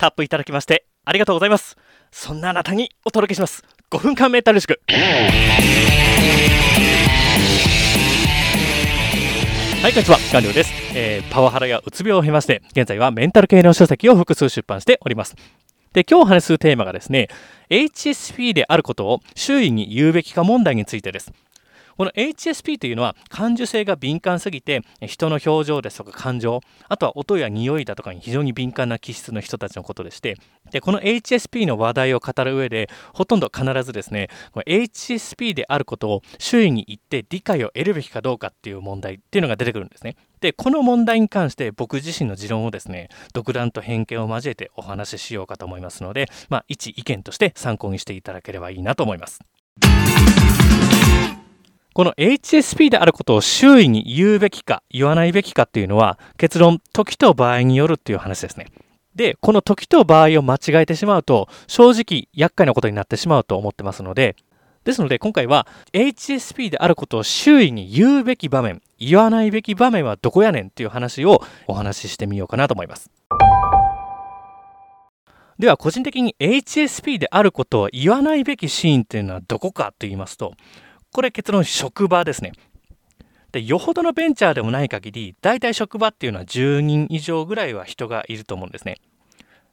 [0.00, 1.76] タップいただきましてありがとうございます
[2.10, 4.80] そんなあなたにお届けします5分間メンタル塾
[9.82, 10.18] はい、こんにちは。
[10.30, 15.36] ガンリョウです、えーパワハラやうつ病を経まして、現在はメンタル系の書籍を複数出版しております。
[15.94, 17.28] で、今日お話しするテーマがですね、
[17.70, 21.32] HSP であることを周囲に言うべきか問題についてです。
[21.96, 30.36] この HSP というのは感受性が敏感すぎて人の表情ですとか感情あとは音や匂いだとかに非常に敏感な気質の人たちのことでして
[30.70, 40.16] でこの HSP の話題を語る上でほとんど必ずですね HSP であることを周囲に言って理解を得るべきかどうかっていう問題っていうのが出てくるんですね。
[40.40, 49.40] でこの問題に関して僕自身の持論をですね独断と偏見を交えてお話ししようかと思いますのでまあ一意見として参考にしていただければいいなと思います。
[51.92, 58.66] この HSP であることを周囲に言うべきか言わないべきかっていうのは結論時と場合によるっていう話ですね。
[59.16, 64.36] でこの時と場合を間違えてしまうと正直厄介なことになってしまうと思ってますので
[64.84, 73.10] ですので今回は HSP であることを周囲に言うべき場面言わないべき場面はどこやねんっていう話をお話ししてみようかなと思います。
[75.58, 80.54] では個人的に HSP であることを言わないべきシーンっていうのはどこかと言いますと
[81.12, 82.52] これ結論職場ですね。
[83.52, 88.98] でよほどのベンチャーでもない限り大体職場っていうのは10人以上ぐらいは人がいると思うんですね。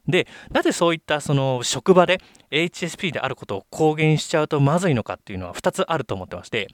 [0.08, 6.70] でなぜそういったその職場で HSP であることを公言しちゃうとまずいのかっていうのは2つあると思ってまして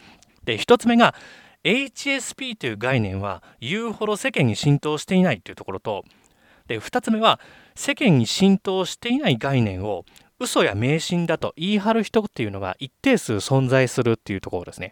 [0.46, 1.16] で1つ目が
[1.64, 6.06] HSP という概念は言うほど世間に浸透していないというところと
[6.68, 7.40] で2つ目は
[7.76, 10.06] 世間に浸透していない概念を
[10.40, 14.92] 嘘や迷信だと言い張る人っていうのが一定数存在するっていうところですね。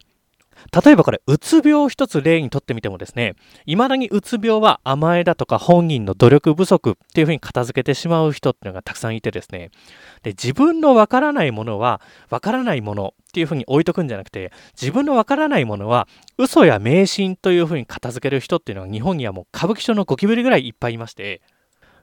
[0.83, 9.71] 例えばこれ、うつ病を一つ例にとってみてもですね、未だにうつ病は甘えだとか本人の努力不足っていうふうに片付けてしまう人っていうのがたくさんいてですね、
[10.23, 21.41] で自分のわからないものはわからないものっていうふうに置いとくんじゃなくて、自分のわからないものは嘘や迷信というふうに片付ける人っていうのが日本にはもう歌舞伎町のゴキブリぐらいいっぱいいまして、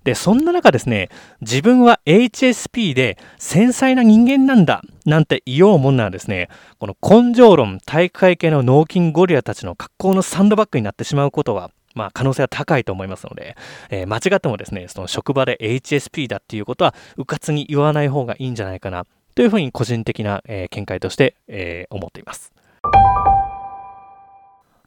[0.09, 1.11] で、そんな中ですね、
[1.43, 6.49] 自分は HSP で繊細な人間なんだなんて言おうもんならですね、
[6.79, 13.55] この根性論体育会系の脳筋ゴリラたちの格好のサンドバッグになってしまうことは、まあ可能性は高いと思いますので、
[13.91, 19.05] えー間違ってもですね、その職場で HSP だっていうことは、うかつに言わない方がいいんじゃないかな、
[19.35, 22.51] というふうに個人的な、えー見解として、えー思っています。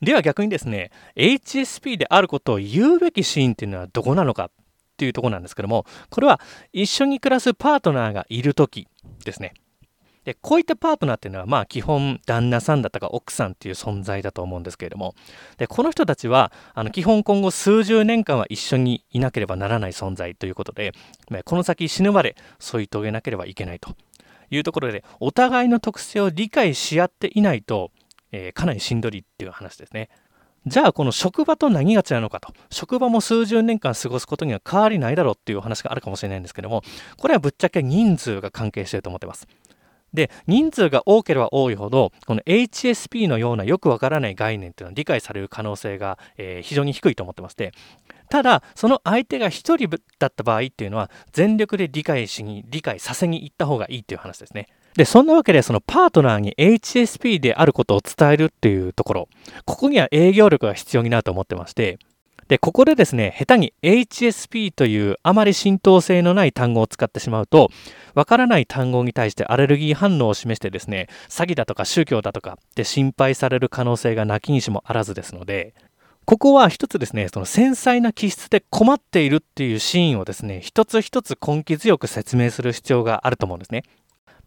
[0.01, 4.49] では逆にですね、HSP であることを言うべきシーンっていうのはどこなのか
[5.01, 6.39] っていうとこなんですけども、これは
[6.72, 8.88] 一緒に暮らすパートナーがいるとき
[9.25, 9.56] ですね。
[10.25, 15.16] で、こういったパートナーっていうのは、まあ基本旦那さんだったか奥さんっていう存在だと思うんですけれども、
[15.57, 20.91] で、この人たちは、あの基本今後数十年間は一緒にいなければならない存在ということで、
[21.45, 23.95] この先死ぬまで添い遂げなければいけないと
[24.51, 27.89] いうところで、お互いの特性を理解し合っていないと、
[28.31, 30.09] えーかなりしんどりっていう話ですね。
[30.67, 32.53] じゃあこの職場と何が違うのかと。
[32.69, 36.83] 職場も数十年間過ごすことには変わりないだろうっていう話があるかもしれないんですけども
[37.17, 39.47] これはぶっちゃけ人数が関係してると思ってます。
[40.13, 47.71] で人数が多ければ多いほどこの HSP のようなよくわからない概念っていうのは理解される可能性が、えー非常に低いと思ってまして。
[48.29, 49.89] ただその相手が一人
[50.19, 54.67] だった場合っていうのは全力で理解しに理解させに行った方がいいっていう話ですね。
[54.96, 59.29] でそんなわけでそのパートナーに HSP であることを伝えるっていうところ。
[59.66, 62.00] ここには営業力が必要になると思ってまして。
[62.47, 67.69] でここでですね下手に HSP というあまり浸透性のない単語を使ってしまうと
[68.13, 75.74] わからない単語に対してアレルギー反応を示してですね詐欺だとか宗教だとかで心配される可能性がなきにしもあらずですので。
[76.25, 83.84] ここは一つですね、その繊細な気質で困っているっていうシーンをですね、一つ一つ根気強く説明する必要があると思うんですね。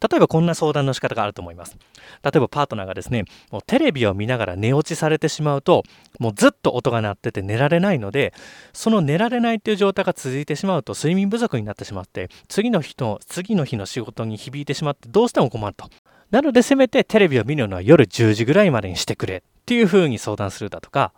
[0.01, 1.77] 例えばこんな相談の仕方があると思います。
[2.23, 5.83] 例えばパートナーがですね、もうテレビを見ながら寝落ちされてしまうと、
[6.19, 8.33] もうずっと音が鳴ってて寝られないので、
[8.73, 15.89] その寝られないっていう状態が続いてしまうと睡眠不足になってしまって、次の日の、次の日の仕事に響いてしまってどうしても困ると。
[16.31, 21.13] なのでせめてテレビを見るのは夜10時ぐらいまでにしてくれっていう風に相談するだとか、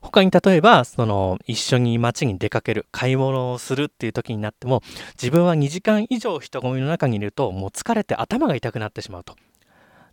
[0.00, 4.82] 他に例えばその一緒に街に出かける買い物をするっていう時になっても
[5.20, 9.36] 自分は2時間以上人混みの中にいるともう疲れて頭が痛くなってしまうと。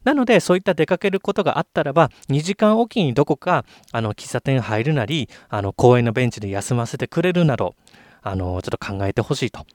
[0.03, 7.75] なのでそういった出かけることがあったらば2時間おきにどこかあの喫茶店入るなりあの公園のベンチで休ませてくれるなど
[8.21, 9.65] あのちょっと考えてほしいと。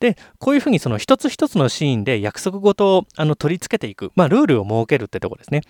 [0.00, 5.62] でこういうふうにその一つ一つのシーンで約束事をあの取り付けていく、まあ、ルールを設けるってとこですね。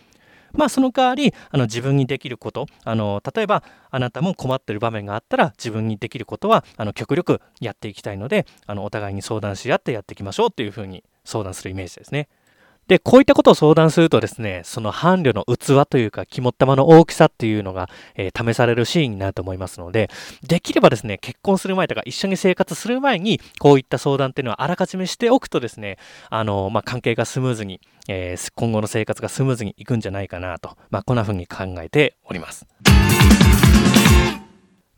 [0.54, 12.28] まあその代わりあの自分にできることあの例えばあなたも困ってる場面があったら自分にできることはあの極力やっていきたいのであのお互いに相談し合ってやっていきましょうというふうに相談するイメージですね。
[12.88, 20.10] で、こういったことを相談するとですね、その伴侶の器というか、肝っ玉の大きさっていうのが、えー、試されるシーンになると思いますので、
[20.46, 25.96] できればですね、結婚する前とか一緒に生活する前に、こういった相談っていうのはあらかじめしておくとですね、
[26.28, 32.66] あの、まあ、関係がスムーズに、えー、今後の生活がスムーズにいくんじゃないかなと、まあ、こんな風に考えております。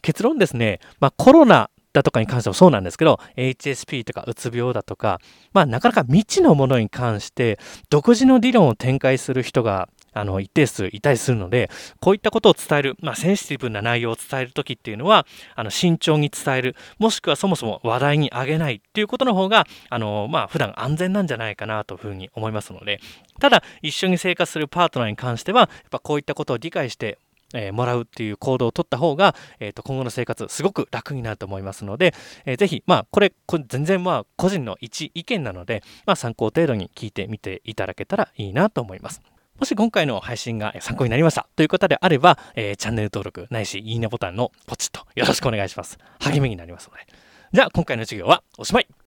[0.00, 5.20] 結論ですね、まあ、コロナだとかに関してもそうなんですけど、HSP とかうつ病だとか、
[5.54, 7.58] まあなかなか未知のものに関して
[7.88, 11.70] 独自の理論を展開する人があの一定数いたりするので、
[12.00, 23.00] こういったことを伝える、まあ、センシティブな内容を伝えるときっていうのは、あの慎重に伝える、もしくはそもそも話題に上げないっていうことの方が、あのまあ、普段安全なんじゃないかなというふうに思いますので、
[23.40, 27.18] ただ、一緒に生活するパートナーに関しては、やっぱこういったことを理解して
[27.54, 32.14] えー、もらうっていう行動をとった方が、えー、と今後の生活すごく楽になると思いますので、
[32.44, 39.22] えー、ぜひ、まあ、これこれ全然まあ個人の一意見なので、まあ、参考程度に聞いてみていただけたらいいなと思います。
[39.58, 45.98] もし今回の配信が参考になりましたという方であれば、えー、チャンネル登録ないしいいねボタンのポチッとよろしくお願いします。
[46.18, 47.06] 励みになりますので。
[47.52, 49.03] じゃあ今回の授業はおしまい